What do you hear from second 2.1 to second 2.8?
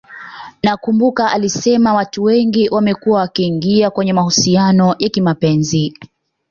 wengi